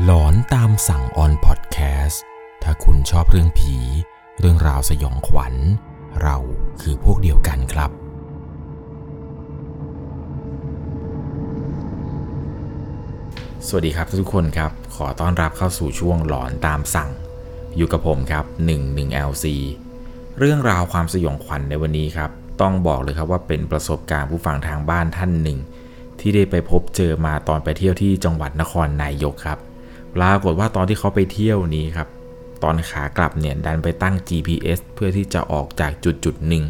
[0.00, 2.22] หลอนตามสั่งออนพอดแคสต์
[2.62, 3.76] ถ้าคุณชอบเรื่องผี
[4.40, 5.54] เรื่องราวสยองขวัญ
[6.22, 6.36] เรา
[6.80, 7.90] คือพวกเดียวกันครับ
[13.66, 17.10] สวัสดีครับทุกคนครับ ขอต้อนรับเข้าสู่ช่วงหลอนตามสั่ง
[17.76, 19.44] อยู่กับผมครับ 11LC
[20.38, 22.30] เรื่องราวความสยองขวัญในวันนี้ครับ
[22.60, 25.58] ต้องบอกเลยครับว่าเป็นประสบการณ์ผู้ฟังทางบ้านท่านหนึ่ง
[26.20, 29.60] ที่ได้ไปพบเจอมาตอนไปเที่ยวที่จังหวัดนครนายกครับ
[30.16, 32.08] ปรากฏว่าตอนที่เขาไปเที่ยวนี้ครับ
[32.62, 36.64] ตอนขากลับเนี่ยดันไปตั้ง GPS เพื่อที่จะออกจากจุดจุดหนึ่ง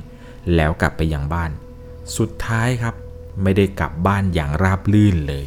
[0.54, 1.50] แล้วกลับไปยังบ้าน
[2.16, 2.94] สุดท้ายครับ
[3.42, 5.44] ไม่ได้กลับบ้านอย่างราบลื่นเลย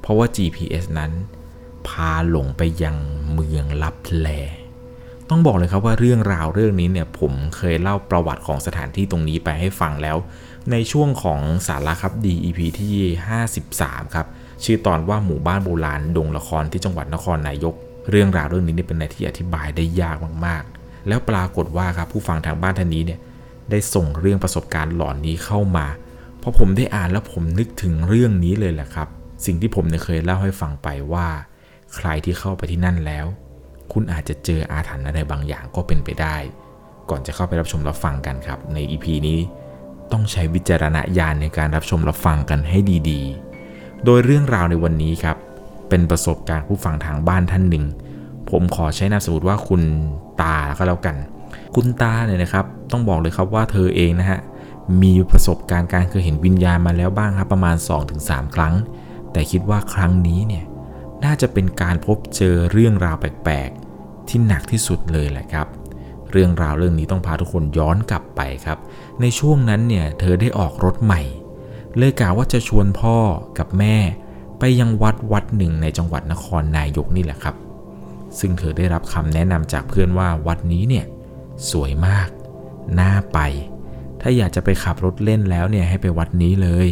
[0.00, 1.12] เพราะว่า GPS นั้น
[1.88, 2.96] พาหลงไปยัง
[3.32, 4.28] เมืองลับแล
[5.28, 10.16] ต้องบอกเลยครับว่าเรื่องราวเรื่องนี้เนี่ยผมเคยเล่าประวัติของสถานที่ตรงนี้ไปให้ฟังแล้ว
[10.70, 12.94] ในช่วงของสาระครับดี EP ที่
[13.54, 14.26] 53 ครับ
[14.64, 17.74] ชื่อตอนว่าหมู่บ้านโบราณดงละครที่จังหวัดนครนายก
[18.10, 23.20] เรื่องราวเรื่องนี้เนี่เป็นอะไรที่อธิบายได้ยากมากๆ แล้วปรากฏว่าครับผู้ฟังทางบ้านท่านนี้เนี่ย
[23.70, 25.86] ได้ส่งเรื่องประสบการณ์หลอนนี้เข้ามา
[26.42, 29.08] พอผมได้อ่านแล้วผมนึกถึงเรื่องนี้เลยแหละครับ
[29.46, 31.26] สิ่งที่ผมเเคยเล่าให้ฟังไปว่า
[31.94, 33.26] ใครที่เข้าไปที่นั่นแล้ว
[33.92, 36.36] คุณอาจจะเจออาถรรพ์อะไรบางอย่างก็เป็นไปได้
[37.10, 39.38] ก่อนจะเข้าไปรับชมรับฟังกันครับ ใน EP นี้
[40.12, 42.78] ต้องใช้วิจารณญาณในการรับชมรับฟังกันให้
[43.10, 43.47] ดีๆ
[44.04, 45.36] โดยเรื่องราวในวันนี้ครับ
[45.88, 47.84] เป็นประสบการณ์ผู้ฟังทางบ้านท่านหนึ่ง
[48.50, 49.82] ผมขอใช้นามสมมติว่าคุณ
[50.42, 51.16] ตาก็แล้วกัน
[51.74, 54.40] คุณตาเนี่ยนะครับ ต้องบอกเลยครับว่าเธอเองนะฮะ
[55.02, 57.76] มีประสบการณ์การเคยเห็นวิญญาณมาแล้วบ้างครับประมาณ
[58.14, 58.74] 2-3 ครั้ง
[59.32, 60.64] แต่คิดว่าครั้งนี้เนี่ย
[61.24, 65.66] น่าจะเป็นการพบเจอเรื่องราวแปลกๆ ที่หนักที่สุดเลยแหละครับ
[66.30, 68.78] เรื่องราวเรื่องนี้ต้องพาทุกคนย้อนกลับไปครับ
[69.20, 71.22] ในช่วงนั้นเนี่ยเธอได้ออกรถใหม่
[71.98, 73.16] เลยกล่าวว่าจะชวนพ่อ
[73.58, 73.96] กับแม่
[74.58, 77.56] ไปยังวัดวัดหนึ่งในจังหวัดนครนายกนี่แหละครับ
[78.38, 81.04] ซึ่งเธอได้รับคำแนะนำจากเพื่อนว่าวัดนี้เนี่ย
[81.70, 82.28] สวยมาก
[83.00, 83.38] น่าไป
[84.20, 86.88] ถ้าอยากจะไปขับรถเล่นแล้วเนี่ยให้ไปวัดนี้เลย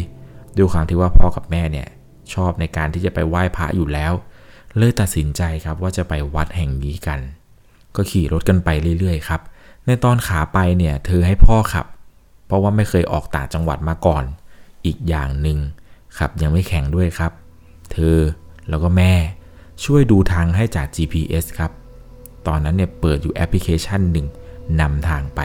[0.57, 1.87] ด้วยความที่ว่าพ่อกับแม่เนี่ย
[2.33, 4.13] ชอบในการที่จะไปไหว้พระอยู่แล้ว
[4.77, 7.19] เลยตัดสินใจครับว่าจะไปวัดแห่งนี้กัน
[7.95, 8.69] ก็ขี่รถกันไป
[8.99, 9.41] เรื่อยๆครับ
[9.85, 11.85] ในตอนขาไปเนี่ยเธอให้พ่อขับ
[12.47, 14.23] เพราะว่าไม่เคยออกต่างจังหวัดมาก่อน
[14.85, 15.57] อีกอย่างหนึ่ง
[16.17, 17.31] ขับยังไม่แข็งด้วยครับ
[17.91, 18.17] เธอ
[18.69, 19.13] แล้วก็แม่
[19.83, 21.71] ช่วยดูทางให้จาก GPS ครับ
[22.47, 24.27] ตอนนั้นเนี่ยเปิดอยู่แอปพลิเคชันหนึ่ง
[24.81, 25.41] นำทางไป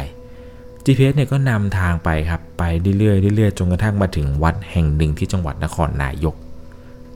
[0.84, 2.62] GPS เนี่ยก็นำทางไปครับ ไป
[2.98, 6.34] เรื่อยๆเรื่อยๆจนกระทั่งมาถึงวัดแห่งหนึ่งที่จังหวัดนครนายก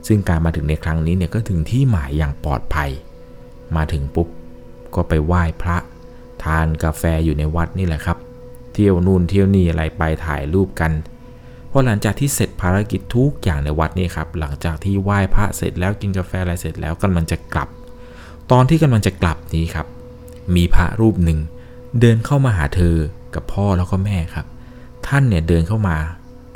[0.07, 2.89] ซึ่งการมาถึงในครั้งนี้เนี่ยก็ถึงที่หมายอย่างปลอดภัย
[3.75, 4.27] มาถึงปุ๊บ
[4.95, 5.77] ก็ไปไหว้พระ
[6.43, 8.17] ทานกาแฟอยู่ในวัดนี่แหละครับ
[8.73, 10.91] เที่ยวนู่นเที่ยวนี่อะไรไปถ่ายรูปกัน
[11.71, 17.69] พอหลังจากที่เสร็จภารกิจทุกอย่างในวัดนี่ครับหลังจากที่ไหว้พระเสร็จแล้วกินกาแฟอะไรเสร็จแล้วกำลังจะกลับ
[18.51, 19.87] ตอนที่กำลังจะกลับนี้ครับ
[20.55, 21.39] มีพระรูปหนึ่ง
[21.99, 22.95] เดินเข้ามาหาเธอ
[23.35, 24.45] กับพ่อแล้วก็แม่ครับ
[25.07, 25.97] ท่านเนี่ยเดินเข้ามา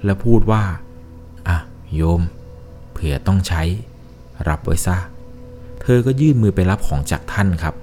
[0.06, 0.64] แล้วพูดว่า
[1.48, 1.58] อะ
[1.96, 2.22] โยม
[2.92, 3.62] เผื่อต้องใช้
[4.50, 4.98] รับไว้ซะ
[5.82, 7.76] เธอก็ยื่นมือไปรับของจากท่านครับ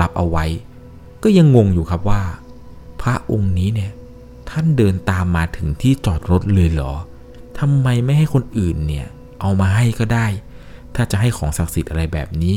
[0.00, 0.44] รับเอาไว้
[1.22, 2.20] ก็ยังงงอยู่ครับว่า
[3.02, 3.92] พระองค์นี้เนี่ย
[4.58, 6.92] ท่านเดินตามมาถึงที่จอดรถเลยเหรอ
[7.58, 9.06] ทำไมไม่ให้คนอื่นเนี่ย
[9.40, 10.26] เอามาให้ก็ได้
[10.94, 12.54] ถ้าจะให้ของศักดิ์สิทธิ์อะไรแบบนี้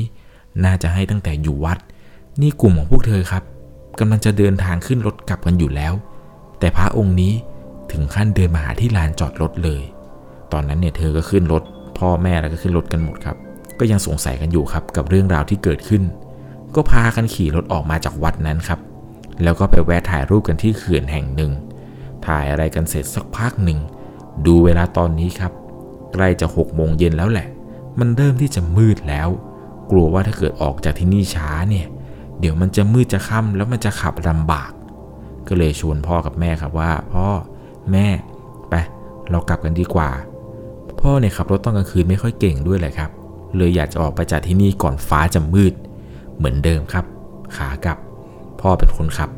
[0.63, 1.77] น่าจะให้ตั้งแต่อยู่วัด
[2.41, 3.43] นี่กลุ่มของพวกเธอครับ
[3.99, 5.93] กำลังจะเดินทางขึ้นรถกลับกันอยู่แล้ว
[6.59, 7.33] แต่พระองค์นี้
[7.91, 9.81] ถึงขั้นเดินมาหาที่ลานจอดรถเลย
[10.51, 11.63] ตอนนั้นเนี่ยเธอก็ขึ้นรถ
[11.97, 13.38] พ่อแม่แล้วก็ขึ้นรถกันหมดครับ
[13.79, 16.03] ก็ยังสงสัยกันอยู่ครับกับเรื่องราวที่เกิดขึ้น
[16.75, 18.79] ก็พากันขี่รถออกมาจากวัดนั้นครับ
[19.43, 21.51] แล้วก็ไปแวะถ่ายรูปกันที่เขื่อนแห่งหนึ่ง
[22.29, 23.79] ถ่ายอะไรกันเสร็จสักพักหนึ่ง
[24.45, 25.53] ดูเวลาตอนนี้ครับ
[26.13, 27.47] ใกล้จะหกโมงเย็นแล้วแหละ
[28.00, 29.29] มันเริ่มที่จะมืดแล้ว
[29.91, 31.88] กลัวว่าถ้าเกิดออกจากที่นี่ช้าเนี่ย
[32.39, 34.72] เดี๋ยวมันจะมืดจะค่ำแล้วมันจะขับลำบาก
[35.47, 37.28] ก็เลยชวนพ่อกับแม่ครับว่า พ่อ
[37.91, 38.07] แม่
[38.69, 38.73] ไป
[39.31, 40.09] เรากลับกันดีกว่า
[41.01, 43.09] พ่อเนี่ยขับรถตอนกลางคืนไม่ค่อยเก่งด้วยแหละครับ
[43.56, 45.74] เลยอยากจะออกไปจากที่นี่ก่อนฟ้าจะมืด
[46.38, 47.06] เหมือนเดิมครับ
[47.56, 47.98] ขากลับ
[48.62, 49.30] พ่อเป็นคนขับ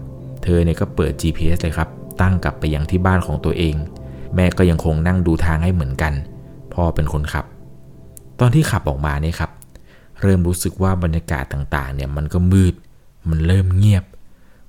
[0.44, 1.90] เธอเนี่ยก็เปิด GPS เลยครับ
[2.22, 3.76] ตั้งกลับไปยังที่บ้านของตัวเอง
[4.36, 6.14] แม่ก็ยังคงนั่งดูทางให้เหมือนกัน
[6.74, 7.46] พ่อเป็นคนขับ
[8.40, 9.52] ตอนที่ขับออกมาเนี่ยครับ
[10.22, 12.74] เริ่มรู้สึกว่าบรรยากาศต่างๆเนี่ยมันก็มืด
[13.30, 14.04] มันเริ่มเงียบ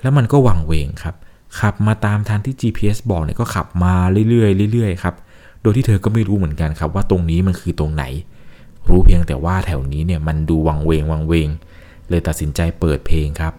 [0.02, 1.14] แล้วมันก็วังเวงครับ
[1.60, 3.94] ขับมาตามทางที่ GPS บอกเนี่ยก็ขับมา
[4.28, 5.14] เรื่อยๆเรื่อยๆครับ
[5.62, 8.04] โดยที่เธอก็ไม่รู้เหมือนกันครับว่าตรงนี้มันคือตรงไหน
[8.88, 11.48] รู้เพียงแต่ว่าแถวนี้เนี่ยมันดูวังเวงวังเวง
[12.08, 13.54] เลยตัดสินใจเปิดเพลงครับ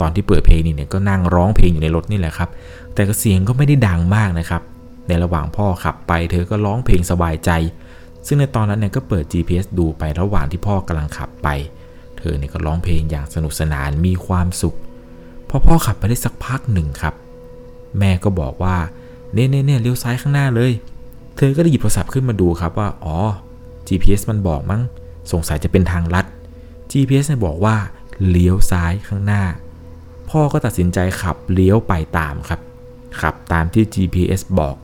[0.00, 2.48] ตอนที่เปิดเพลงนี่เนี่ยก็นั่งร้องเพลงอยู่ในรถนี่แหละครับ
[2.94, 4.62] แต่ก็เสียงก็ไม่ได้ดังมากนะครับ
[5.08, 7.50] ในระหว่างพ่อขับไปเธอก็ร้องเพลงสบายใจ
[8.26, 11.48] ซึ่งในตอนนั้นเนี่ยก็เปิด GPS ดูไประหว่างที่พ่อกำลังขับไป
[12.30, 14.76] อเนี่ยก็ร้องเพลงอย่างสนุกสนานมีความสุข
[15.48, 17.14] พอพ่อขับไปได้สักพักหนึ่งครับ
[17.98, 18.76] แม่ก็บอกว่า
[19.34, 20.72] เน่เน่เน่เลี้ยวซ้ายข้างหน้าเลย
[21.36, 23.16] เธอก็ได้หยิบโทรศัพท์ขึ้นมาดูครับว่า อ๋อ
[23.88, 24.82] GPS มันบอกมั้ง
[25.32, 26.26] สงสัยจะเป็นทางลัด
[26.90, 27.76] GPS เนี่ยบอกว่า
[28.28, 29.42] เลี้ยวซ้ายข้างหน้า
[30.34, 32.60] พ่อก็ตัดสินใจขับเลี้ยวไปตามครับ
[33.20, 34.76] ขับตามที่ GPS บอก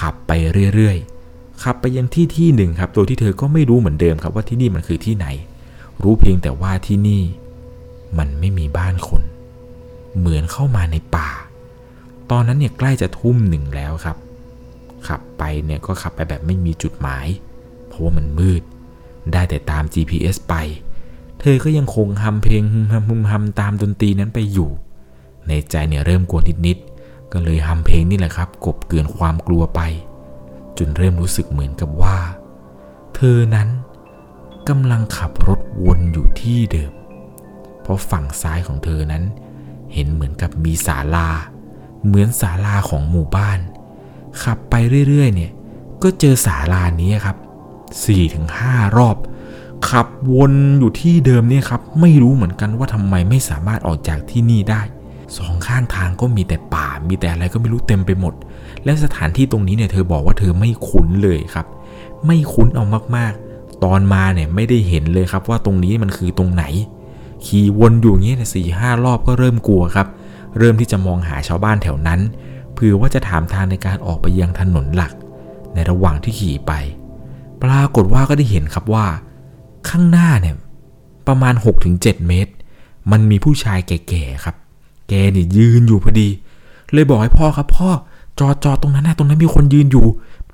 [0.00, 0.32] ขับไป
[0.74, 5.26] เรื่อยๆ ขับไปยังที่ที่หนึ่งครับโดยที่เธอก็ไม่รู้เหมือนเดิมครับว่าที่นี่มันคือที่ไหน
[6.02, 7.22] รู้เพียงแต่ว่าที่นี่
[8.18, 9.22] มันไม่มีบ้านคน
[10.18, 11.30] เหมือนเข้ามาในป่า
[12.30, 14.16] ตอนนั้นเนี่ยใกล้จะทุ่มหนึ่งแล้วครับ
[15.08, 17.26] ขับไปเนี่ยก็ขับไปแบบไม่มีจุดหมาย
[17.86, 18.62] เพราะว่ามันมืด
[19.32, 20.54] ได้แต่ตาม GPS ไป
[21.40, 24.70] เธอก็ยังคงทำเพลงฮึมฮัมฮึมฮัมตามดนตรีนั้นไปอยู่
[25.48, 29.80] ในใจเนี่ยเริ่มกลัวนิดๆก็เลยทำเพลงนี่แหละครับ กบเกลื่อนความกลัวไป
[30.78, 32.16] จนเริ่มรู้สึกเหมือนกับว่า
[33.14, 33.68] เธอนั้น
[34.68, 36.92] กำลังขับรถวนอยู่ที่เดิม
[37.82, 39.24] เพราะฝั่งซ้ายของเธอนั้น
[39.94, 41.28] เห็นเหมือนกับมีศาลา
[42.06, 43.58] เหมือนศาลาของหมู่บ้าน
[44.42, 44.74] ขับไป
[45.08, 45.52] เรื่อยๆเนี่ย
[46.02, 47.36] ก็เจอศาลานี้ครับ
[48.16, 49.16] 4-5รอบ
[49.88, 54.80] ขับวนอยู่ที่เดิมเนี่ยครับ ไม่รู้เหมือนกันว่าทำไมไม่สามารถออกจากที่นี่ได้
[55.36, 58.34] สองข้างทางก็มีแต่ป่า มีแต่อะไรก็ไม่รู้เต็มไปหมด
[58.84, 61.66] และสถานที่ตรงนี้เนี่ยเธอบอกว่าเธอไม่คุ้นเลยครับ
[62.26, 62.84] ไม่คุ้นเอา
[63.16, 66.64] มากๆ ตอนมาเนี่ยไม่ได้เห็นเลยครับว่าตรงนี้มันคือตรงไหน
[67.46, 70.06] ขี่วนอยู่อย่างนี้เนี่ยสี่ห้ารอบก็เริ่มกลัวครับ
[70.58, 72.20] เริ่มที่จะมองหาชาวบ้านแถวนั้น
[72.74, 75.12] เผื่อว่าจะถามทางในการออกไปยังถนนหลัก
[75.74, 76.72] ในระหว่างที่ขี่ไป
[77.62, 79.06] ปรากฏว่าก็ได้เห็นครับว่า
[79.88, 80.56] ข้างหน้าเนี่ย
[81.26, 81.54] ประมาณ
[81.90, 82.52] 6-7 เมตร
[83.10, 84.56] มันมีผู้ชายแก่ๆครับ
[85.08, 86.28] แกเนี่ยยืนอยู่พอดี
[86.92, 87.90] เลยบอกให้พ่อครับ พ่อ
[88.40, 90.06] จอดจอดตรงนั้นนะตรงนั้นมีคนยืนอยู่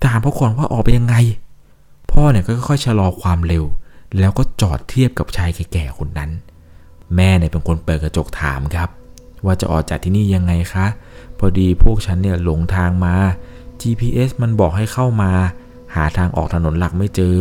[0.04, 1.14] ถามพ่อก่อนว่าออกไปยังไง
[2.12, 3.64] พ่อเนี่ยก็ค่อยชะลอความเร็ว
[4.18, 6.30] แล้วก็จอดเทียบกับชายแก่ๆคนนั้น
[7.14, 8.88] แม่เนี่ยเป็นคนเปิดกระจกถามครับ
[9.44, 10.86] ว่าจะออกจากที่นี่ยังไงคะ
[11.38, 13.14] พอดีพวกฉันเนี่ยหลงทางมา
[13.80, 15.30] GPS มันบอกให้เข้ามา
[15.94, 17.34] หาทางออกถนนหลักไม่เจอ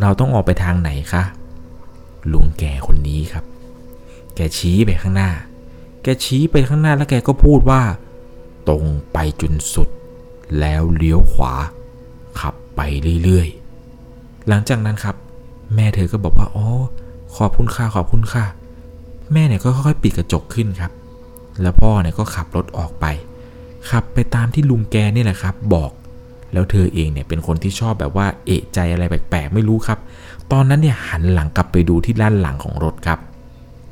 [0.00, 1.22] เราต้องออกไปทางไหนคะ
[2.32, 3.44] ลุงแก่คนนี้ครับ
[4.34, 5.30] แกชี้ไปข้างหน้า
[6.02, 7.82] แกชี้ไปข้างหน้าแล้วแกก็พูดว่า
[8.68, 9.88] ตรงไปจนสุด
[10.60, 11.54] แล้วเลี้ยวขวา
[12.40, 12.80] ขับไป
[13.24, 15.16] เรื่อยๆ หลังจากนั้นครับ
[15.74, 16.66] แม่เธอก็บอกว่าอ๋อ
[17.36, 18.44] ขอบคุณค่ะขอบคุณค่ะ
[19.32, 20.92] แม่เนี่ยก็ค่อยๆปิดกระจกขึ้นครับ
[21.62, 23.06] แล้วพ่อเนี่ยก็ขับรถออกไป
[23.90, 25.90] ขับไปตามที่ลุงแกนี่แหละครับ บอก
[26.52, 29.98] แล้วเธอเองเนี่ยเป็นคนที่ชอบแบบว่าเอะใจอะไรแปลกๆไม่รู้ครับ
[30.52, 33.18] ตอนนั้นเนี่ยหันหลังกลับไปดูที่ด้านหลังของรถครับ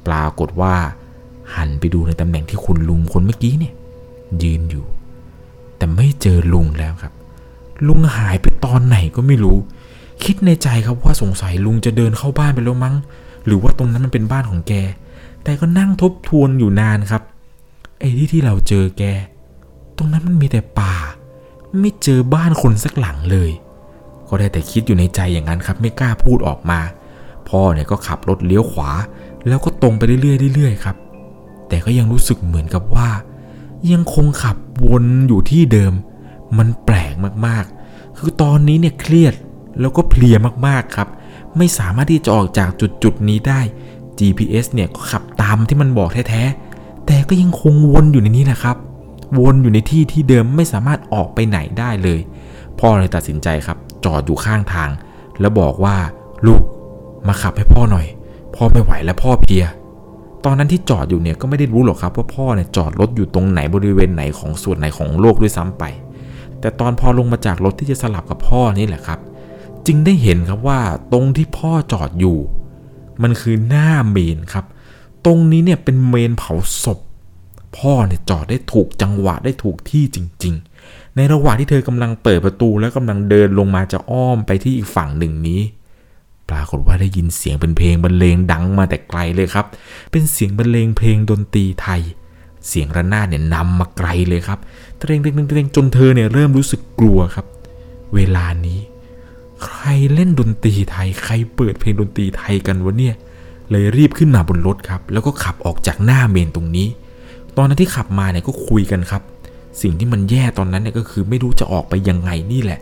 [0.06, 0.74] ปรากฏว่า
[1.56, 3.74] หันไปดูในตำแหน่งที่คุณลุงคนเมื่อกี้เนี่ย
[4.42, 4.84] ยืนอยู่
[5.76, 7.12] แต่ไม่เจอลุงแล้วครับ
[7.86, 9.58] ลุงหายไปตอนไหนก็ไม่รู้
[10.24, 12.94] คิดในใจครับว่าสงสัยลุงจะเดินเข้าบ้านไปแล้วมั้ง
[13.46, 14.72] หรือว่าตรงนั้นมันเป็นบ้านของแก
[15.44, 17.22] แต่ก็นั่งทบทวนอยู่นานครับ
[17.98, 19.02] ไอ้ที่ที่เราเจอแก
[19.96, 20.94] ตรงนั้นมันมีแต่ป่า
[21.80, 23.50] ไม่เจอบ้านคนสักหลังเลย
[24.28, 26.80] ก็ได้แต่คิดอยู่ในใจอย่างนั้นครับ ไม่กล้าพูดออกมา
[27.48, 28.90] พ่อเนี่ยก็ขับรถเลี้ยวขวา
[29.48, 30.96] แล้วก็ตรงไปเรื่อยๆเรื่อยๆครับ
[31.68, 33.08] แต่ก็ยังรู้สึกเหมือนกับว่า
[33.92, 34.56] ยังคงขับ
[34.86, 35.92] วนอยู่ที่เดิม
[36.58, 37.14] มันแปลก
[37.46, 39.34] มากๆ คือตอนนี้เนี่ยเครียด
[39.80, 40.36] แล้วก็เพลีย
[40.66, 41.08] มากๆครับ
[41.56, 42.68] ไม่สามารถที่จะออกจาก
[43.02, 43.60] จุดๆนี้ได้
[44.18, 48.76] GPS เนี่ยก็ขับตามที่มันบอกแท้ๆแต่ก็ยังคงวนอยู่ในนี้แหละครับ
[49.38, 52.20] วนอยู่ในที่ที่เดิมไม่สามารถออกไปไหนได้เลย
[52.78, 54.90] พ่อเลยตัดสินใจครับ จอดอยู่ข้างทาง
[55.40, 55.96] แล้วบอกว่า
[56.46, 56.62] ลูก
[57.26, 58.06] มาขับให้พ่อหน่อย
[58.56, 59.64] พ่อไม่ไหวแล้วพ่อเพีย
[60.44, 65.84] ตอนนั้นที่จอดอยู่เนี่ยก็ไม่ได้รู้หรอกครับว่าพ่อเนี่ยจอดรถอยู่ตรงไหนบริเวณไหนของส่วนไหนของโลกด้วยซ้ำไป
[66.60, 69.18] แต่ตอนพอลงมาจากรถที่จะสลับกับพ่อนี่แหละครับ
[69.86, 70.80] จึงได้เห็นครับว่า
[71.12, 72.38] ตรงที่พ่อจอดอยู่
[73.22, 74.64] มันคือหน้าเมนครับ
[75.24, 76.98] ตรงนี้เนี่ยเป็นเมนเผาศพ
[77.78, 80.54] พ่อเนี่ยจอดได้ถูกจังหวะได้ถูกที่จริง
[80.84, 85.60] ๆ ในระหว่างที่เธอกำลังเปิดประตูแล้วกำลังเดินลงมาจะอ้อมไปที่อีกฝั่งหนึ่งนี้
[86.50, 89.66] ปรากฏว่าได้ยินเสียงเป็นเพลงบรรเลงดังมาแต่ไกลเลยครับ
[90.10, 92.02] เป็นเสียงบรรเลงเพลงดนตรีไทย
[92.68, 94.58] เสียงระนาดเนี่ยนำมาไกลเลยครับ
[94.98, 97.46] เตรงเตรงเตรงจนเธอเนี่ยเริ่มรู้สึกกลัวครับ
[98.14, 98.80] เวลานี้
[99.64, 103.14] ใครเล่นดนตรีไทย ใครเปิดเพลงดนตรีไทยกันวะเนี่ย
[103.70, 106.88] เลยรีบขึ้นมาบนรถครับ แล้วก็ขับออกจากหน้าเมนตรงนี้
[107.58, 109.22] ตอนนั้นที่ขับมาเนี่ยก็คุยกันครับ
[109.82, 112.80] สิ่งที่มันแย่ตอนนั้นเนี่ยก็คือไม่รู้จะออกไปยังไงนี่แหละ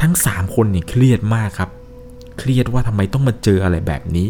[0.00, 1.70] ทั้ง 3 คนเนี่ยเครียดมากครับ
[2.38, 4.28] เครียดว่าทำไมต้องมาเจออะไรแบบนี้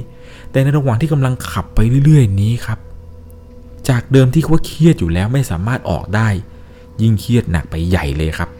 [0.50, 2.78] แต่ในระหว่างที่กำลังขับไปเรื่อยๆ นี้ครับ
[3.88, 6.28] จากเดิมที่ว่าเครียดอยู่แล้วไม่สามารถออกได้
[7.02, 8.50] ยิ่งเครียดหนักไปใหญ่เลยครับ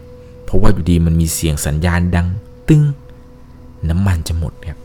[0.45, 2.27] เพราะว่าอยู่ดีมันมีเสียงสัญญาณดัง
[2.69, 2.83] ตึ้ง
[3.91, 4.79] น้ำมันจะหมดครับ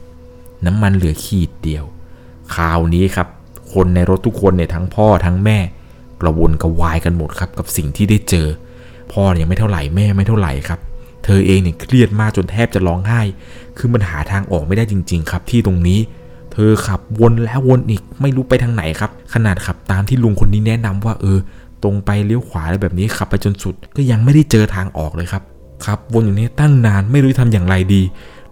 [0.65, 1.83] น้ำมันเหลือขีดเดียว
[2.55, 3.27] คราวนี้ครับ
[3.73, 5.57] คนในรถทุกคนเนี่ยทั้งพ่อทั้งแม่
[6.21, 8.47] กระวนกระวายกันหมดครับ กับสิ่งที่ได้เจอ
[9.13, 10.79] พ่อเนี่ยไม่เท่าไหร่แม่ไม่เท่าไหร่ครับ
[11.25, 13.21] เธอเองเนี่ยเครียดมากจนแทบจะร้องไห้
[13.77, 15.99] คือมันหาทางออกไม่ได้จริง ๆ ครับ ที่ตรงนี้
[16.53, 21.39] เธอขับวนแล้ววนอีกไม่รู้ไปทางไหนครับ ขนาดขับตามที่ลุงคนนี้แนะนำว่าเออ
[21.83, 25.43] ตรงไปเลี้ยวขวาอะไรแบบนี้ขับไปจนสุด ก็ยังไม่ได้เจอทางออกเลยครับ
[25.85, 28.01] ครับวนอย่างนี้ตั้งนานไม่รู้ทำอย่างไรดี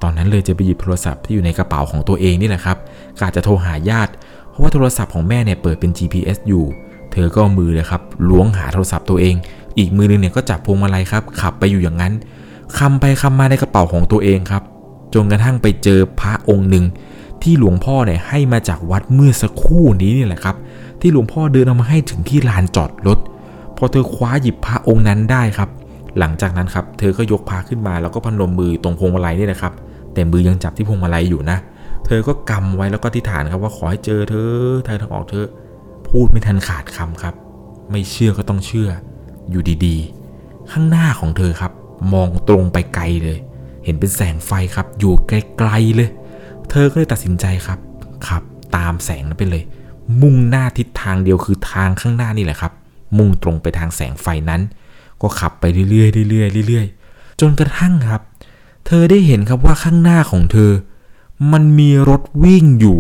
[0.04, 2.78] ตอนนั้นเลยจะไปหยิบโทรศัพท์ที่อยู่ในกระเป๋าของตัวเองนี่แหละครับ
[3.20, 4.12] กาจะโทรหาญาติ
[4.50, 6.66] เพราะว่าโทรศัพท์ของแม่เนี่ยเปิดเป็น GPS อยู่
[7.16, 9.36] เธอก็มือเลยครับล้วงหาโทรศัพท์ตัวเอง
[9.78, 12.14] อีกมือนึงเนี่ยก็จับพวงมาลัยครับ ขับไปอยู่อย่างนั้น
[12.78, 14.64] คำไปคำมาในกระเป๋าของตัวเองครับ
[15.14, 16.86] จนกระทั่งไปเจอพระองค์หนึ่ง
[17.42, 20.56] ที่หลวงพ่อเนี่ยให้มาจากวัดเมื่อสักครู่นี้นี่แหละครับ
[21.02, 23.20] ที่หลวงพ่อเดินเอามาให้ถึงที่ลานจอดรถ
[23.78, 25.70] พอเธอคว้าหยิบพระองค์นั้นได้ครับ
[26.20, 29.74] หลังจากนั้นครับเธอก็ยกพาขึ้นมาแล้วก็พนมมือตรงพวงมาลัยนี่นะครับ
[30.14, 31.58] แต่มือยังจับที่พวงมาลัยอยู่นะ
[32.06, 34.52] เธอก็กำไว้แล้วก็ที่ฐานครับว่าขอให้เจอเธอ
[34.88, 35.46] ทายทางออกเธอ
[36.20, 37.36] พูดไม่ทันขาดคำครับ
[37.92, 38.90] ไม่เชื่อก็ต้องเชื่อ
[39.50, 41.72] อยู่ดีๆ ข้างหน้าของเธอครับ
[42.14, 43.38] มองตรงไปไกลเลย
[43.84, 46.10] เห็นเป็นแสงไฟครับ อยู่ไกลๆเลย
[46.70, 47.80] เธอก็เลยตัดสินใจครับ
[48.28, 48.44] ขับ
[48.76, 49.64] ตามแสงนั้นไปเลย
[50.22, 52.72] มุ่งหน้าทิศทางเดียวคือทางข้างหน้านี่แหละครับ
[53.18, 54.62] มุ่งตรงไปทางแสงไฟนั้น
[55.22, 58.22] ก็ขับไปเรื่อยๆเรื่อยๆเรื่อยๆจนกระทั่งครับ
[58.86, 60.72] เธอได้เห็นครับว่าข้างหน้าของเธอ
[61.52, 63.00] มันมีรถวิ่งอยู่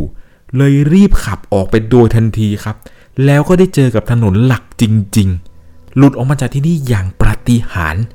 [0.57, 2.77] เลยรีบขับออกไปโดยทันทีครับ
[3.25, 4.83] แล้วก็ได้เจอกับถนนหลักจ
[5.17, 5.29] ริง
[5.63, 8.05] ๆ หลุดออกมาจากที่นี่อย่างปาฏิหาริย์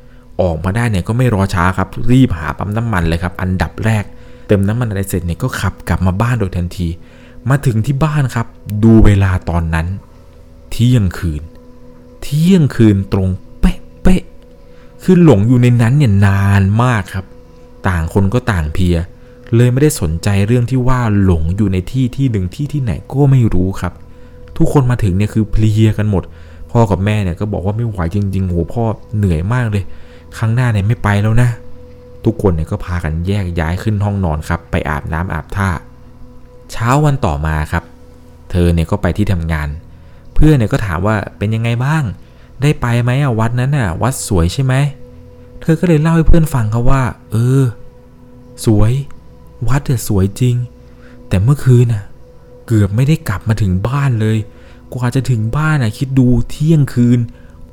[0.41, 4.05] ออกมาได้เนี่ยก็ไม่รอช้าครับ รีบหาปั๊มน้ำมันเลยครับ อันดับแรก
[4.47, 6.89] เติมน้ำมันอะไรเสร็จเนี่ยก็ขับกลับมาบ้านโดยทันที
[7.49, 8.47] มาถึงที่บ้านครับ
[8.85, 9.87] ดูเวลาตอนนั้น
[10.71, 11.43] เที่ยงคืน
[12.23, 13.29] เที่ยงคืนตรง
[13.61, 14.23] เป๊ะเป๊ะ
[15.03, 17.27] คือหลงอยู่ในนั้นเนี่ยนานมากครับ
[17.89, 18.97] ต่างคนก็ต่างเพีย
[19.57, 23.93] เลยไม่ได้สนใจเรื่องที่ว่าหลงอยู่ในที่ที่หนึ่งที่ที่ไหนก็ไม่รู้ครับ
[24.61, 26.23] ทุกคนมาถึงเนี่ยคือเพลียกันหมด
[26.71, 28.85] พ่อกับแม่เนี่ยก็บอกว่าไม่ไหวจริงๆโหพ่อ
[29.17, 29.85] เหนื่อยมากเลย
[30.39, 31.51] ครั้งหน้าเนี่ยไม่ไปแล้วนะ
[32.25, 35.69] ทุกคนเนี่ยก็พากันแยกย้ายขึ้นห้องนอนครับ ไปอาบน้ำอาบท่า
[36.73, 37.85] เช้าวันต่อมาครับ
[38.51, 39.69] เธอเนี่ยก็ไปที่ทำงาน
[40.35, 42.03] เพื่อนเนี่ยก็ถามว่าเป็นยังไงบ้าง
[42.63, 44.75] ได้ไปไหมอะวัดนั้นอะ วัดสวยใช่ไหม
[45.61, 47.63] เธอก็เลยเล่าให้เพื่อนฟังครับว่า เออ
[48.67, 48.93] สวย
[49.69, 50.57] วัดเนี่ยสวยจริง
[51.29, 52.03] แต่เมื่อคืนน่ะ
[52.73, 54.39] เกือบไม่ได้กลับมาถึงบ้านเลย
[54.95, 57.19] กว่าจะถึงบ้านน่ะคิดดูเที่ยงคืน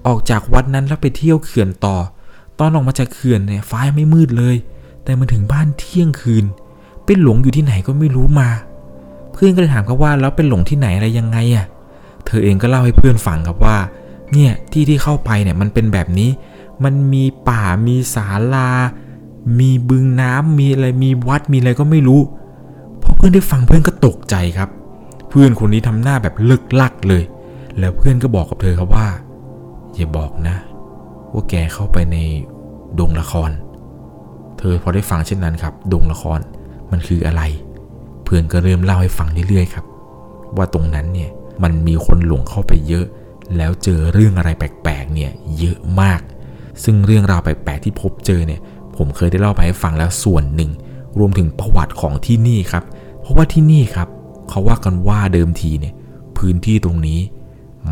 [0.08, 1.98] ออกจากวัดนั้นแล้วไปเที่ยวเขื่อนต่อ
[2.60, 4.56] ตอนออกมาจากเขื่อนเนี่ยฟ้ายไม่มืดเลย
[5.04, 6.46] แต่มาถึงบ้านเที่ยงคืน
[7.06, 8.50] เป็นหลงอยู่ที่ไหนก็ไม่รู้มา
[9.34, 11.66] เพื่อนก็เลยถามครับว่าแล้วเป็นหลงที่ไหนอะไรยังไงอะ
[12.25, 13.77] เธอเองก็เล่าให้เพื่อนฟังครับว่า
[14.34, 16.30] เนี่ยที่ที่เข้าไปเนี่ยมันเป็นแบบนี้
[16.84, 18.70] มันมีป่ามีศาลา
[19.60, 22.22] มีบึงน้ำมีอะไรมีวัดมีอะไรก็ไม่รู้
[23.01, 24.70] พอเพื่อนได้ฟังเพื่อนก็ตกใจครับ
[25.39, 27.24] พื่อนคนนี้ทำหน้าแบบเลิกลักเลย
[27.79, 29.08] แล้วเพื่อนก็บอกกับเธอครับว่า
[29.96, 30.56] อย่าบอกนะ
[31.34, 32.17] ว่าแกเข้าไปใน
[33.00, 33.51] ดงละคร
[34.58, 36.39] เธอพอได้ฟังเช่นนั้นครับ ดงละคร
[36.91, 37.41] มันคืออะไร
[38.24, 39.86] เพื่อนก็เริ่มเล่าให้ฟังเรื่อยๆครับ
[40.58, 41.29] ว่าตรงนั้นเนี่ย
[41.63, 43.06] มันมีคนหลงเข้าไปเยอะ
[43.58, 46.22] แล้วเจอเรื่องอะไรแปลกๆเนี่ยเยอะมาก
[46.84, 48.62] ซึ่งเรื่องราวแปลกๆที่พบเจอเนี่ย
[48.98, 50.72] ผมเคยได้เล่าไปให้ฟังแล้วส่วนหนึ่ง
[51.20, 52.84] รวมถึงประวัติของที่นี่ครับ
[53.22, 54.10] เพราะว่าที่นี่ครับ
[54.50, 55.94] เขาว่ากันว่าเดิมทีเนี่ย
[56.38, 57.20] พื้นที่ตรงนี้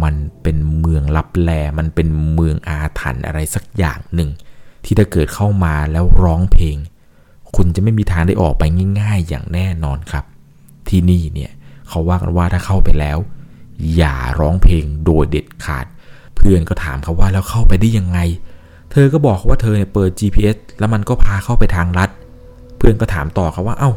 [0.04, 4.30] มันเป็นเมืองลับแล มันเป็นเมืองอาถรรพ์อะไรสักอย่างหนึ่ง
[4.84, 6.78] ที่ถ้าเกิดเข้ามาแล้วร้องเพลง
[7.56, 8.64] คุณจะไม่มีทางได้ออกไป
[9.00, 10.26] ง่าย ๆ อย่างแน่นอนครับ
[10.90, 11.52] ที่นี่เนี่ย
[11.90, 13.18] เขาว่ากันว่าถ้าเข้าไปแล้ว
[13.96, 15.86] อย่าร้องเพลงโดยเด็ดขาด
[16.36, 18.20] เพื่อนก็ถามเขาว่าแล้วเข้าไปได้ยังไง
[18.92, 22.10] เธอก็บอกว่าเธอเนี่ยเปิด GPS แล้วมันก็พาเข้าไปทางลัด
[22.78, 23.92] เพื่อนก็ถามต่อครับว่าเอา้า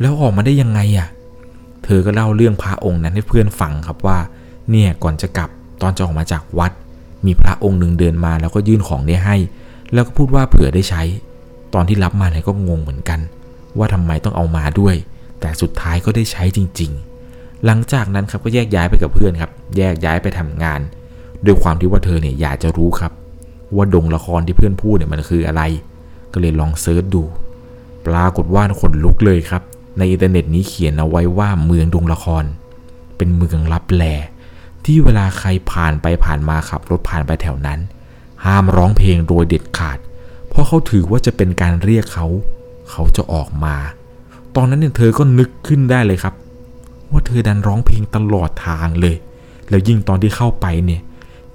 [0.00, 1.08] แล้วออกมาได้ยังไงอะ่ะ
[1.88, 4.18] เธอก็เล่าเรื่องพระองค์นั้นให้เพื่อนฟังครับว่า
[4.70, 5.50] เนี่ยก่อนจะกลับ
[5.82, 6.72] ตอนจะออกมาจากวัด
[7.26, 9.36] มีพระองค์หนึ่งเดินมาแล้วก็ยื่นของนี่ให้
[9.92, 11.02] แล้วก็พูดว่าเผื่อได้ใช้
[11.74, 13.20] ตอนที่รับมาเนี่ยก็งงเหมือนกัน
[13.78, 14.94] ว่าทำไมต้องเอามาด้วย
[15.40, 16.90] แต่สุดท้ายก็ได้ใช้จริง
[17.28, 20.80] ๆ หลังจากนั้นครับก็แยกย้ายไปกับเพื่อนครับ แยกย้ายไปทำงาน
[21.44, 23.12] ด้วยความที่ว่าเธอเนี่ยอยากจะรู้ครับ
[23.76, 25.62] ว่าดงละครที่เพื่อนพูดเนี่ยมันคืออะไร
[26.32, 27.22] ก็เลยลอง search ดู
[28.06, 29.62] ปรากฏว่าขนลุกเลยครับ
[29.98, 32.44] ในอินเทอร์เน็ตนี้เขียนเอาไว้ว่าเมืองดงละคร
[33.16, 34.04] เป็นเมืองลับแล
[34.84, 37.80] ที่เวลาใครผ่านไปผ่านมาขับรถผ่านไปแถวนั้น
[38.44, 39.98] ห้ามร้องเพลงโดยเด็ดขาด
[40.48, 42.26] เพราะเขาถือว่าจะเป็นการเรียกเขา
[42.90, 43.76] เขาจะออกมา
[44.56, 46.34] ตอนนั้นเนี่ยเธอก็นึกขึ้นได้เลยครับ
[47.10, 49.16] ว่าเธอดันร้องเพลงตลอดทางเลย
[49.68, 51.00] แล้วยิ่งตอนที่เข้าไปเนี่ย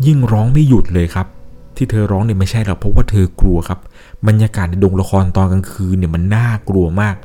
[0.06, 1.28] ยิ่งร้องไม่หยุดเลยครับ
[1.76, 3.80] ที่เธอร้องเนี่ยไม่ใช่หรอกเพราะว่าเธอกลัวครับ
[4.28, 7.16] บรรยากาศในดงละครตอนกลางคืนเนี่ยมันน่ากลัวมาก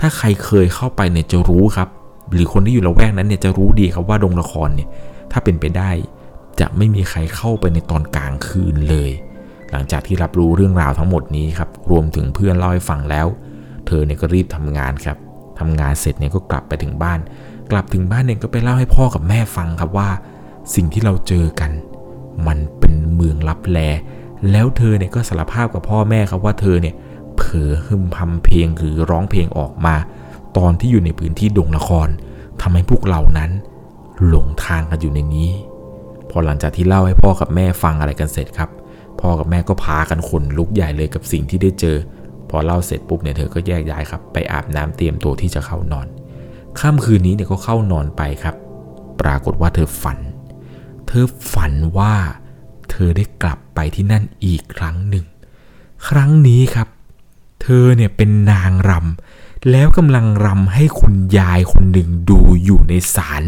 [0.00, 1.88] ถ้าใครเคยเข้าไปเนี่ยจะรู้ครับ
[2.32, 4.88] หรือคนที่อยู่ละแวกนั้นเนี่ยจะรู้ดีครับว่าดงละครเนี่ย
[5.32, 5.90] ถ้าเป็นไปได้
[6.60, 9.10] จะไม่มีใครเข้าไปในตอนกลางคืนเลย
[9.70, 13.26] หลังจากที่รับรู้เรื่องราวทั้งหมดนี้ครับรวมถึงเพื่อนเล่าให้ฟังแล้ว
[13.86, 15.16] เธอเนี่ยก็รีบทำงานครับ
[15.58, 17.18] ทำงานเสร็จเนี่ยก็กลับไปถึงบ้าน
[17.70, 20.10] กลับถึงบ้านเนี่ยก็ไปเล่าให้พ่อกับแม่ฟังครับว่า
[20.74, 21.70] สิ่งที่เราเจอกัน
[22.46, 23.78] มันเป็นเมืองลับแล
[24.50, 26.94] แล้วเธอเนี่ยก็สารภาพกับพ่อแม่ครับว่าเธอเนี่ย
[27.36, 29.96] เผลอฮึมพำเพลงหรือร้องเพลงออกมา
[30.56, 32.08] ตอนที่อยู่ในพื้นที่ดงละคร
[32.60, 33.50] ทำให้พวกเรานั้น
[34.26, 35.50] หลงทางกันอยู่ในนี้
[36.30, 38.70] พอหลังจากที่เล่าให้พ่อกับแม่ฟังอะไรกันเสร็จครับ
[39.20, 41.96] พ่อกับแม่ก็พากันขนลุกใหญ่เลยกับสิ่งที่ได้เจอ
[42.50, 46.06] พอเล่าเสร็จปุ๊บเนี่ยเธอก็แยกย้ายครับ ไปอาบน้ำเตรียมตัวที่จะเข้านอน
[46.80, 48.54] ค่ำคืนนี้เนี่ยก็เข้านอนไปครับ
[49.20, 50.18] ปรากฏว่าเธอฝัน
[51.06, 52.14] เธอฝันว่า
[52.90, 55.24] เธอได้กลับไปที่นั่นอีกครั้งหนึ่ง
[56.08, 56.88] ครั้งนี้ครับ
[57.64, 63.42] เธอเนี่ยเป็นนางรำแล้วกำลังรำให้คุณยายคนหนึ่งดูอยู่ในศาล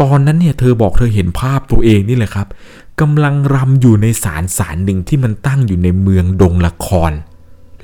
[0.00, 2.46] ตอนนั้นเนี่ยเธอบอกเธอเห็นภาพตัวเองนี่แหละครับ
[3.00, 7.12] กำลังรำอยู่ในศาลศาลหนึ่งที่มันตั้งอยู่ในเมืองดงละคร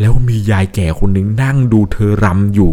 [0.00, 2.72] แล้วมียายแก่คนหนึ่งนั่งดูเธอรำอยู่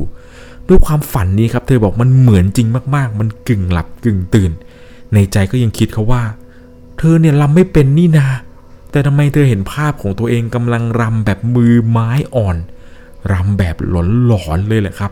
[0.67, 4.51] ด้วยความฝันนี้ครับ เธอบอกมันเหมือนจริงมากๆ มันกึ่งหลับกึ่งตื่น
[5.13, 6.23] ในใจก็ยังคิดเขาว่า
[6.97, 8.27] เธอเนี่ยรำไม่เป็นนี่นา
[8.91, 12.57] แต่ทำไมเธอเห็นภาพของตัวเองกำลังรำแบบมือไม้อ่อน
[13.31, 13.93] รำแบบห
[14.31, 15.11] ลอนๆเลยแหละครับ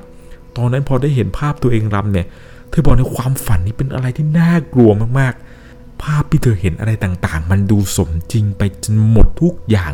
[0.58, 2.28] ตอนนั้นพอได้เห็นภาพตัวเองรำเนี่ย
[2.70, 9.94] เธอบอกในความฝันนี้เป็นอะไรที่น่ากลัวมากๆ ภาพที่เธอเห็นอะไรต่างๆ มันดูสมจริงไปจนหมดทุกอย่าง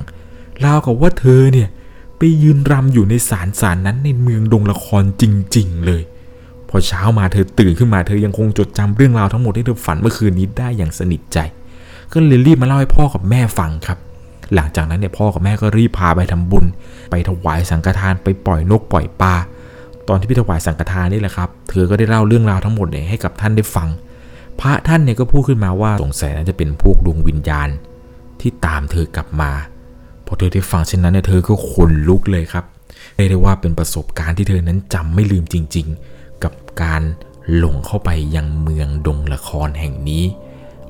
[0.64, 1.70] ราวกับว่าเธอเนี่ย
[2.18, 5.24] ไปยืนรำอยู่ในศาลศาลนั้นในเมืองดงละครจ
[5.58, 6.04] ริง ๆ เลย
[6.70, 11.38] พอเช้ามาเธอตื่นขึ้นมาเธอยังคงจดจำเรื่องราวทั้งหมดที่เธอฝันเมื่อคืนนี้ได้อย่างสนิทใจ
[12.14, 13.98] ก็เลยรีบมาเล่าให้พ่อกับแม่ฟังครับ
[14.56, 16.66] หลังจากนั้นเนี่ยพ่อกับแม่ก็รีบพาไปทำบุญ
[17.10, 19.36] ไปถวายสังฆทานไปปล่อยนกปล่อยปลา
[20.08, 23.88] ตอนที่ไปถวายสังฆทานนี่แหละครับ เธอก็ได้เล่าเรื่องราวทั้งหมดเนี่ยให้กับท่านได้ฟัง
[24.60, 27.70] พระท่านเนี่ยก็พูดขึ้นมาว่าสงสัยน่าจะเป็นพวกดวงวิญญาณ
[28.42, 29.52] ที่ตามเธอกลับมา
[30.26, 32.66] พอเธอได้ฟังเช่นนั้นเนี่ยเธอก็ขนลุกเลยครับ
[33.16, 37.02] เรียกได้ว่าเป็นประสบการณ์ที่เธอนั้นจำไม่ลืมจริง ๆ กับการ
[37.56, 40.24] หลงเข้าไปยังเมืองดงละครแห่งนี้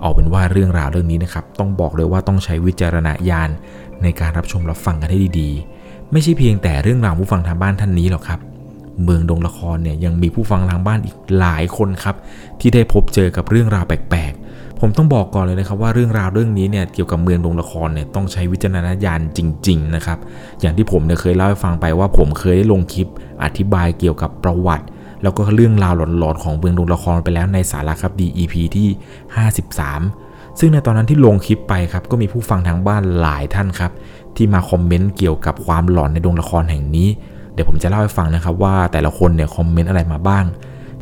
[0.01, 3.49] เอาเป็นว่าเรื่องราวเรื่องนี้นะครับ ต้องบอกเลยว่าต้องใช้วิจารณญาณ
[4.03, 8.39] ในการรับชมรับฟังกันให้ดีๆ ไม่ใช่เพียงแต่เรื่องราวผู้ฟังทางบ้านท่านนี้หรอกครับ
[9.03, 12.15] เมืองดงละครเนี่ยยังมีผู้ฟังทางบ้านอีกหลายคนครับ
[12.59, 20.17] ที่ได้พบเจอกับเรื่องราวแปลกๆ ผมต้องบอกก่อนเลยนะครับว่าเรื่องราวเรื่องนี้เนี่ยเกี่ยวกับเมืองดงละครเนี่ยต้องใช้วิจารณญาณจริง ๆ นะครับ
[20.61, 23.07] อย่างที่ผมเนี่ยเคยเล่าให้ฟังไปว่าผมเคยได้ลงคลิป
[23.43, 24.85] อธิบายเกี่ยวกับประวัติ
[25.23, 28.87] แล้วก็เรื่องราวหลอนๆของเมืองดงละครไปแล้วในสาระครับดี EP ที่
[29.53, 33.91] 53 ซึ่งในตอนนั้นที่ลงคลิปไปครับก็มีผู้ฟังทางบ้านหลายท่านครับ
[34.35, 37.07] ที่มาคอมเมนต์เกี่ยวกับความหลอนในดงละครแห่งนี้
[37.53, 40.45] เดี๋ยวผมจะเล่าให้ฟังนะครับว่าแต่ละคนเนี่ยคอมเมนต์อะไรมาบ้าง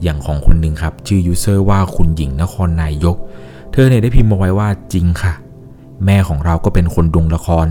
[0.04, 3.16] อย่างของคนหนึ่งครับชื่อยูเซอร์ว่าคุณหญิงนครนายก
[3.72, 5.34] เธอเนี่ยได้พิมพ์มาไว้ว่าจริงค่ะ
[6.06, 7.68] แม่ของเราก็เป็นคนดงละคร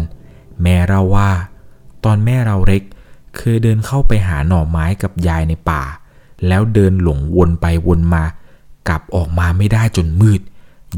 [0.62, 1.30] แม่เราว่า
[2.04, 2.82] ตอนแม่เราเล็ก
[3.36, 5.82] เคยเดินเข้าไปหาหน่อไม้กับยายในป่า
[6.46, 8.24] แล้วเดินหลงวนไปวนมา
[8.88, 10.40] กลับออกมาไม่ได้จนมืด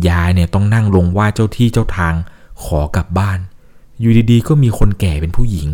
[0.09, 2.14] ยายเนี่ยต้องนั่งลงว่าเจ้าที่เจ้าทาง
[2.64, 3.38] ขอกลับบ้าน
[4.01, 5.68] อยู่ดีๆ ก็มีคนแก่เป็นผู้หญิง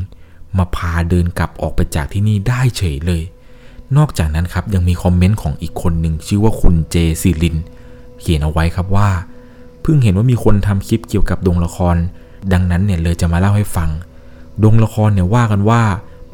[0.59, 3.23] มาพาเดินกลับออกไปจากที่นี่ได้เฉยเลย
[3.97, 7.57] นอกจากนั้นครับยังมีคอมเมนต์ของอีกคนหนึ่งชื่อว่าคุณเจซิลิน
[8.21, 9.09] เขียนเอาไว้ครับว่า
[9.83, 11.97] เพิ่งเห็นว่ามีคนทำคลิปเกี่ยวกับดงละคร
[12.53, 13.91] ดังนั้นเนี่ยเลยจะมาเล่าให้ฟัง
[14.63, 15.83] ดงละครเนี่ยว่ากันว่า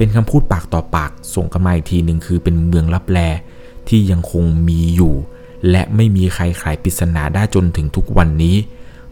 [0.01, 3.19] เป็นคำพูดปากต่อปากส่งกันมาอีกทีหนึ่งคือเป็นเมืองลับแล
[3.89, 5.15] ที่ยังคงมีอยู่
[5.71, 8.57] และไม่มีใครไขปริศนาได้จนถึงทุกวันนี้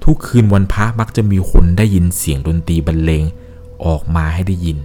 [0.04, 3.24] ทุกคืนวันพระมักจะมีคนได้ยินเสียงดนตรีบรรเลง
[3.86, 4.78] ออกมาให้ได้ยิน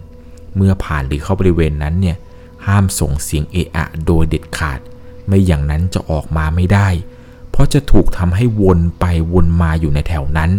[0.56, 2.18] เมื่อผ่านหรือเข้าบริเวณนั้นเนี่ย
[2.66, 4.80] ห้ามส่งเสียงเอะอะโดยเด็ดขาด
[5.28, 6.88] ไม่อย่างนั้นจะออกมาไม่ได้
[7.52, 10.52] เพราะจะถูกทำให้วนไปวนมาอยู่ในแถวนั้น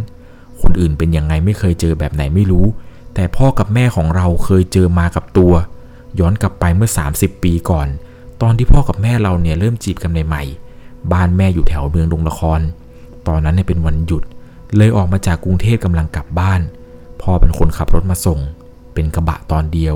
[0.62, 2.66] คนอื่นเป็นยังไงไม่เคยเจอแบบไหนไม่รู้
[3.14, 5.53] แต่พ่อกับแม่ของเราเคยเจอมากับตัว
[6.18, 7.88] ย้อนกลับไปเมื่อ 30 ปีก่อน
[8.42, 12.61] ตอนที่พ่อกับแม่เราเนี่ยเริ่มจีบกันใหม่ๆ บ้านแม่อยู่แถวเมืองดงละคร
[13.29, 14.22] ตอนนั้นเนี่ยเป็นวันหยุด
[14.77, 16.61] เลยออกมาจากกรุงเทพกำลังกลับบ้าน
[17.22, 18.40] พ่อเป็นคนขับรถมาส่ง
[18.94, 19.94] เป็นกระบะตอนเดียว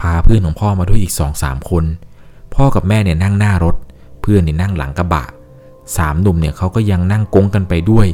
[0.00, 1.84] พาเพื่อนของพ่อมาด้วยอีกสองสามคน
[2.54, 3.76] พ่อกับแม่เนี่ยนั่งหน้ารถ
[4.20, 5.24] เพื่อนเนี่ยนั่งหลังกระบะ
[5.96, 8.06] สามหนุ่มเนี่ยเขาก็ยังนั่งกงกันไปด้วย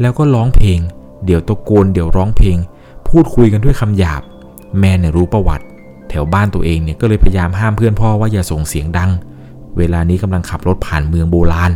[0.00, 0.78] แล้วก็ร้องเพลง
[1.24, 2.56] เดี๋ยวตะโกนเดี๋ยวร้องเพลง
[3.10, 4.22] พูดคุยกันด้วยคำหยาบ
[4.78, 5.64] แม่เนี่ยรู้ประวัติ
[6.08, 9.10] แถวบ้านตัวเองเนี่ยก็เลยพยายามห้ามเพื่อนพ่อว่าอย่าส่งเสียงดัง
[9.78, 11.72] เวลานี้กำลังขับรถผ่านเมืองโบราณ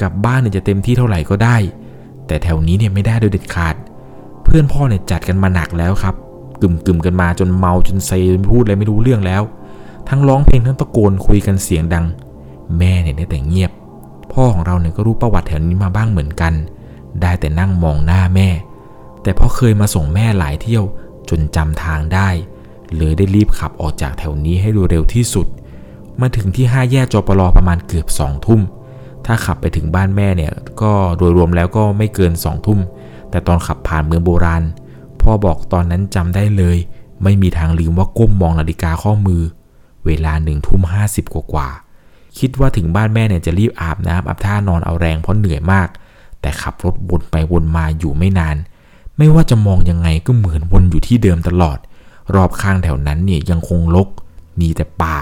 [0.00, 1.56] กลับบ้านเนี่ยจะเต็มที่เท่าไหร่ก็ได้
[2.26, 3.74] แต่แถวนี้เนี่ยไม่ได้โดยเด็ดขาด
[4.44, 6.14] เพื่อนพ่อเนี่ยจัดกันมาหนักแล้วครับ
[6.62, 8.10] กึ่มกึมกันมาจนเมาจนเซ
[8.50, 9.42] พูดอะไรไม่รู้เรื่องแล้ว
[10.08, 12.04] ทั้งร้องเพลงทั้งตะโกนคุยกันเสียงดัง
[12.78, 13.70] แม่เนี่ยได้แต่เงียบ
[14.32, 16.52] พ่อของเราเนี่ยก็รู้ประวัติแถวนี้มาบ้างเหมือนกัน
[17.20, 18.48] ได้แต่นั่งมองหน้าแม่
[19.22, 20.84] แต่เพราะเคยมาส่งแม่หลายเที่ยว
[21.28, 22.28] จนจำทางได้
[22.96, 25.46] เลยได้รีบขับออกจากแถวนี้ให้เร็วที่สุด
[26.20, 28.60] มาถึงที่ห้าแยกจปรประมาณเกือบสองทุ่ม
[29.26, 30.52] ถ้าขับไปถึงบ้านแม่เนี่ย
[30.82, 32.80] ก็โดยรวมแล้วก็ไม่เกินสองทุ่ม
[33.30, 34.62] แต่ตอนขับผ่านเมืองโบราณ
[35.20, 36.76] พ่อบอกตอนนั้นจำได้เลย
[37.22, 39.42] ไม่มีทางลืมว่าก้มมองนาฬิกาข้อมือ
[40.06, 45.88] เวลาหนึ่งทุ่มห้าสิบกว่าๆคิดว่าถึงบ้านแม่เนี่ยจะรีบอาบน้ำอาบท่านอนเอาแรงเพราะเหนื่อยมาก
[46.40, 48.56] แต่ขับรถวนไปวนมาอยู่ไม่นาน
[49.22, 51.78] ไม่ว่าจะมองยังไงก็เหมือนวนอยู่ที่เดิมตลอด
[52.34, 54.08] รอบข้างแถวนั้นเนี่ยยังคงรก
[54.60, 55.18] มีแต่ป่า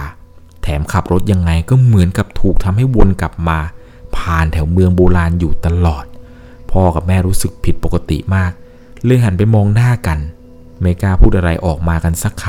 [0.62, 3.58] แถมขับรถยังไงก็เหมือนกับถูกทำให้วนกลับมา
[4.16, 6.04] ผ่านแถวเมืองโบราณอยู่ตลอด
[6.70, 8.52] พ่อกับแม่รู้สึกผิดปกติมาก
[9.04, 10.18] เลยหันไปมองหน้ากัน
[10.80, 12.44] ไม่กล้าพูดอะไรออกมากันสักค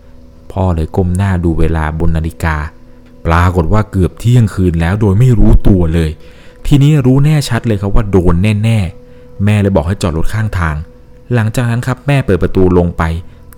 [0.00, 2.56] ำพ่อเลยก้มหน้าดูเวลาบนนาฬิกา
[3.26, 6.10] ปรากฏว่าเกือบเที่ยงคืนแล้วโดยไม่รู้ตัวเลย
[6.66, 8.34] ทีนี้รู้แน่ชัดเลยครับว่าโดน
[8.64, 8.78] แน่
[9.12, 10.76] ๆ แม่เลยบอกให้จอดรถข้างทาง
[11.34, 13.02] หลังจากนั้นครับแม่เปิดประตูลงไป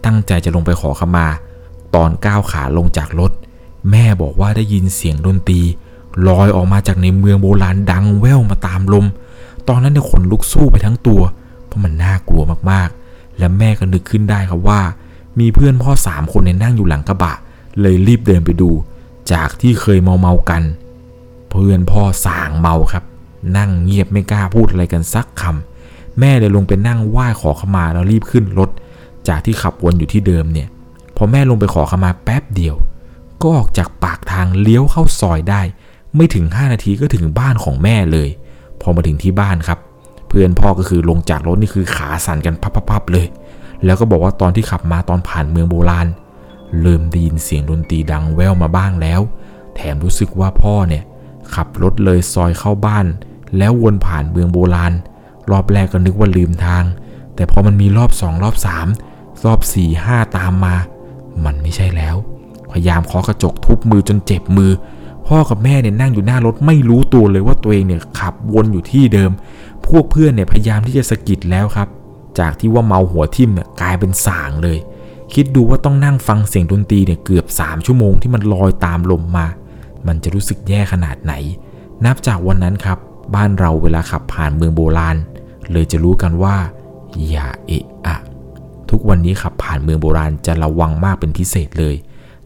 [0.04, 1.26] ตั้งใจจะลงไปขอขมา
[1.94, 3.32] ตอนก้าวขาลงจากรถ
[3.90, 5.60] แม่บอกว่าได้ยินเสียงดนตรี
[6.26, 9.06] ลอยออกมาจากในเมืองโบราณดังแว่วมาตามลม
[9.68, 11.22] ตอนนั้นเนี่ยขนลุกสู้ไปทั้งตัว
[11.66, 14.80] เพราะมันน่ากลัวมากๆ และแม่ก็นึกขึ้นได้ครับว่า
[15.38, 17.34] มีเพื่อนพ่อสามคนเนี่ยนั่งอยู่หลังกระบะ
[17.80, 18.70] เลยรีบเดินไปดู
[19.32, 20.62] จากที่เคยเมาเมากัน
[21.50, 23.04] เพื่อนพ่อสางเมาครับ
[23.56, 25.71] นั่งเงียบไม่กล้าพูดอะไรกันสักคำ
[26.20, 28.70] แม่เลยลงไปนั่งไหว้ขอขมาแล้วรีบขึ้นรถ
[29.28, 30.68] จากที่ขับวนอยู่ที่เดิมเนี่ย
[31.16, 32.76] พอแม่ลงไปขอขมาแป๊บเดียว
[33.42, 35.62] ก็ออกจากปากทางเลี้ยวเข้าซอยได้
[36.16, 38.28] ไม่ถึง 5 นาทีก็ถึงบ้านของแม่เลย
[38.80, 39.78] พอมาถึงที่บ้านครับ
[40.28, 42.54] เพื่อนพ่อก็คือลงจากรถนี่คือขาสั่นกัน
[42.90, 43.26] พับๆเลย
[43.84, 46.06] แล้วก็บอกว่าตอนที่ขับมาตอนผ่านเมืองโบราณ
[46.80, 49.20] เริ่มได้ยินเสียงดนตรีดังแว่วมาบ้างแล้ว
[49.74, 51.02] แถมรู้สึกว่าพ่อเนี่ย
[51.54, 53.06] ขับรถเลยซอยเข้าบ้าน
[53.58, 54.92] แล้ววนผ่านเมืองโบราณ
[55.50, 56.84] รอบแรกก็นึกว่าลืมทาง
[57.34, 58.86] แต่พอมันมีรอบสองรอบสาม
[59.44, 60.74] รอบสี่ห้าตามมา
[61.44, 62.16] มันไม่ใช่แล้ว
[62.70, 64.72] พยายามเคาะกระจกทุบมือจนเจ็บมือ
[65.26, 69.30] พ่อกับแม่เนี่ยนั่งอยู่หน้ารถไม่รู้ตัวเลยว่าตัวเองเนี่ยขับวนอยู่ที่เดิม
[69.86, 71.88] พวกเพื่อนเนี่ยพยายามที่จะสะกิดแล้วครับ
[72.38, 74.78] จากที่ว่าเมาหัวทิ่มเนี่ยกลายเป็นสางเลย
[75.34, 79.46] คิดดูว่าต้องนั่งฟังเสียงดนตรีเนี่ยเกือบ3ชั่วโมงที่มันลอยตามลมมา
[80.06, 81.32] มันจะรู้สึกแย่ขนาดไหน
[82.04, 82.98] นับจากวันนั้นครับ
[83.34, 85.16] บ้านเราเวลาขับผ่านเมืองโบราณ
[85.72, 86.56] เลยจะรู้กันว่า
[87.28, 88.16] อย่าเอะอะ
[88.90, 91.94] ทุกวันนี้ขับผ่านเมืองโบราณจะระวังมากเป็นพิเศษเลย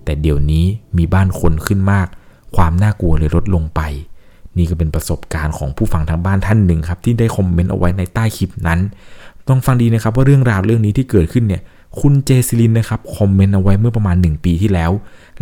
[0.05, 0.65] แต่เดี๋ยวนี้
[0.99, 2.07] มีบ้านคนขึ้นมาก
[2.57, 3.81] ความน่ากลัวเลยลดลงไป
[4.57, 8.81] นี่ก็เป็นประสบการณ์ของผู้ฟังทางบ้านท่านหนึ่งครับ ที่ได้คอมเมนต์เอาไว้ในใต้คลิปนั้น
[9.49, 11.63] ต้องฟังดีนะครับว่าเรื่องราวเรื่องนี้ที่เกิดขึ้นเนี่ย
[12.01, 14.91] คุณเจซิลินนะครับคอมเมนต์เอาไว้เมื่อประมาณ 1 ปีที่แล้ว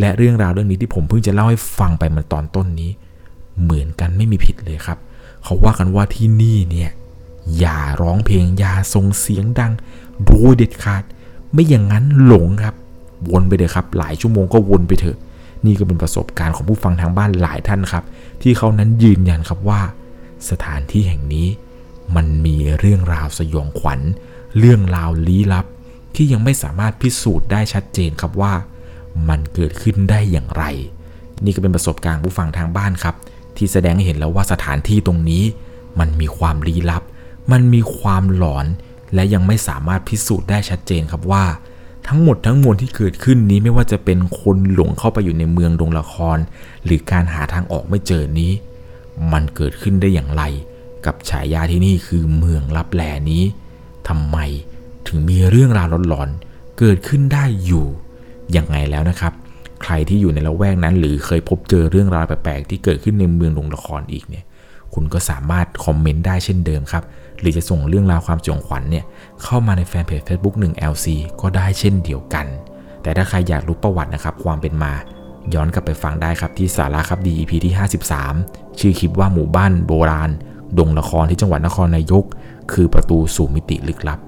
[0.01, 2.91] และเรื่องราวเรื่องนี้ที่ผมเพิ่งจะเล่าให้ฟังไปมื่อตอนต้นนี้
[3.63, 4.99] เหมือนกันไม่มีผิดเลยครับ
[5.45, 6.91] เขาว่ากันว่าที่นี่เนี่ย
[7.59, 9.73] อย่าร้องเพลงอย่าส่งเสียงดัง
[10.27, 11.03] โดยเด็ดขาด
[11.53, 12.75] ไม่อย่างนั้นหลงครับ
[13.31, 15.19] วนไปเลยครับ หลายชั่วโมงก็วนไปเถอะ
[15.67, 18.05] นี่ก็เป็นประสบการณ์ของผู้ฟังทางบ้านหลายท่านครับ
[18.43, 19.81] ที่เขานั้นยืนยันครับว่า
[20.51, 21.47] สถานที่แห่งนี้
[22.17, 24.01] มันมีเรื่องราวสยองขวัญ
[24.59, 25.67] เรื่องราวลี้ลับ
[26.15, 28.53] ที่ยังไม่สามารถพิสูจน์ได้ชัดเจนครับว่า
[29.29, 30.65] มันเกิดขึ้นได้อย่างไร
[31.45, 33.15] นี่ก็เป็นประสบการณ์ผู้ฟังทางบ้านครับ
[33.57, 35.45] ที่แสดงให้เห็นแล้วว่าสถานที่ตรงนี้
[35.99, 37.03] มันมีความลี้ลับ
[37.53, 38.67] มันมีความหลอน
[39.15, 41.45] และยังไม่สามารถพิสูจน์ได้ชัดเจนครับว่า
[42.09, 46.39] ทั้งหมดทั้งมวลที่เกิดขึ้นนี้ไม่ว่าจะเป็นคนหลงเข้าไปอยู่ในเมืองดงละคร
[46.85, 48.53] หรือการหาทางออกไม่เจอนี้
[49.33, 50.43] มันเกิดขึ้นได้อย่างไร
[51.07, 53.43] กับฉายาที่นี่คือเมืองลับแลนี้
[54.09, 54.39] ทำไม
[55.07, 57.87] ถึงมีเรื่องราวหลอนๆเกิดขึ้นได้อยู่
[58.57, 59.33] ยังไงแล้วนะครับ
[59.83, 64.45] ใครที่อยู่ในละแวกนั้น หรือเคยพบเจอเรื่องราวแปลกๆที่เกิดขึ้นในเมืองดงละครอีกเนี่ย
[64.95, 67.05] คุณก็สามารถคอมเมนต์ได้เช่นเดิมครับ
[67.45, 69.05] หรือจะส่งเรื่องราวความสยองขวัญเนี่ย
[69.43, 71.07] เข้ามาในแฟนเพจ Facebook 1 LC
[71.41, 72.47] ก็ได้เช่นเดียวกัน
[73.03, 74.93] แต่ถ้าใครอยากรู้ประวัตินะครับความเป็นมา
[75.55, 77.75] ย้อนกลับไปฟังได้ครับที่สาระครับดี EP ที่
[78.21, 80.31] 53 ชื่อคลิปว่าหมู่บ้านโบราณ
[80.79, 82.25] ดงละครที่จังหวัดนครนายก
[82.73, 84.19] คือประตูสู่มิติลึกลับ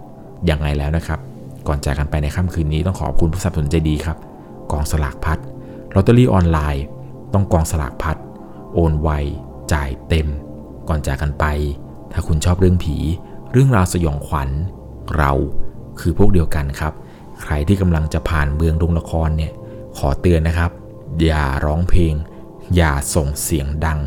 [0.51, 1.21] ยังไงแล้วนะครับ
[1.67, 4.17] ก่อนจากกันไปในค่ำคืนนี้ต้องขอบคุณผู้สนับสนุนใจดีครับ
[4.73, 5.39] กองสลากพัด
[5.95, 6.85] ลอตเตอรี่ออนไลน์
[7.35, 8.17] ต้องกองสลากพัด
[8.75, 9.11] โอนไว
[9.73, 10.29] จ่ายเต็ม
[10.89, 11.45] ก่อนจากกันไป
[12.19, 12.97] ถ้าคุณชอบเรื่องผี
[13.53, 14.49] เรื่องราวสยองขวัญ
[15.17, 15.33] เรา
[16.01, 16.93] คือพวกเดียวกันครับ
[17.43, 19.53] ใครที่กำลังจะผ่านเมืองดงละครเนี่ย
[19.97, 20.71] ขอเตือนนะครับ
[21.23, 22.15] อย่าร้องเพลง
[22.75, 23.99] อย่าส่งเสียงดัง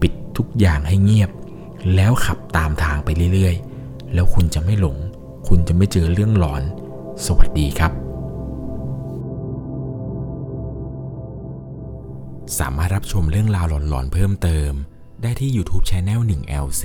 [0.00, 1.30] ปิดทุกอย่างให้เงียบ
[1.94, 4.96] แล้วขับตามทางไปเรื่อยๆ แล้วคุณจะไม่หลง
[5.48, 6.62] คุณจะไม่เจอเรื่องหลอน
[7.26, 7.92] สวัสดีครับ
[12.58, 14.72] สามารถรับชมเรื่องราวหลอนๆเพิ่มเติม
[15.22, 16.84] ได้ที่ YouTube Channel 1 LC